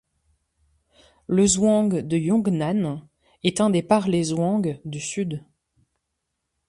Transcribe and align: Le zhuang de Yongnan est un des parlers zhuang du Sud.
Le 1.27 1.45
zhuang 1.45 1.89
de 2.01 2.17
Yongnan 2.17 3.07
est 3.43 3.61
un 3.61 3.69
des 3.69 3.83
parlers 3.83 4.23
zhuang 4.23 4.79
du 4.83 4.99
Sud. 4.99 5.43